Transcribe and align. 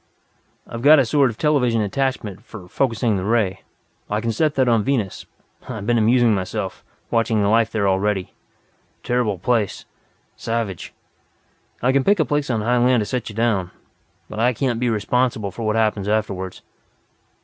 I've 0.65 0.81
got 0.81 0.97
a 0.97 1.05
sort 1.05 1.29
of 1.29 1.37
television 1.37 1.79
attachment, 1.79 2.43
for 2.43 2.67
focusing 2.67 3.17
the 3.17 3.23
ray. 3.23 3.61
I 4.09 4.19
can 4.19 4.31
turn 4.31 4.51
that 4.55 4.67
on 4.67 4.83
Venus 4.83 5.27
I've 5.69 5.85
been 5.85 5.99
amusing 5.99 6.33
myself, 6.33 6.83
watching 7.11 7.43
the 7.43 7.49
life 7.49 7.71
there, 7.71 7.87
already. 7.87 8.33
Terrible 9.03 9.37
place. 9.37 9.85
Savage. 10.35 10.91
I 11.83 11.91
can 11.91 12.03
pick 12.03 12.19
a 12.19 12.25
place 12.25 12.49
on 12.49 12.61
high 12.61 12.79
land 12.79 13.01
to 13.01 13.05
set 13.05 13.29
you 13.29 13.35
down. 13.35 13.69
But 14.27 14.39
I 14.39 14.53
can't 14.53 14.79
be 14.79 14.89
responsible 14.89 15.51
for 15.51 15.67
what 15.67 15.75
happens 15.75 16.07
afterward." 16.07 16.61